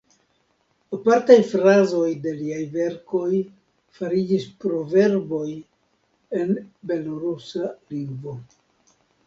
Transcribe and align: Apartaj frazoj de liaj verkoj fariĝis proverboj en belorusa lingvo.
Apartaj 0.97 1.35
frazoj 1.51 2.07
de 2.23 2.33
liaj 2.39 2.61
verkoj 2.77 3.29
fariĝis 3.99 4.49
proverboj 4.65 5.45
en 6.41 6.59
belorusa 6.95 7.73
lingvo. 7.95 8.39